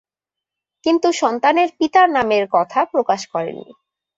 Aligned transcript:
কিন্তু 0.85 1.07
সন্তানের 1.13 1.69
পিতার 1.77 2.07
নামের 2.09 2.45
কথা 2.51 2.79
প্রকাশ 2.85 3.21
করেননি। 3.27 3.73